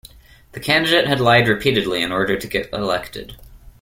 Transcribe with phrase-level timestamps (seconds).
[0.53, 3.35] The candidate had lied repeatedly in order to get elected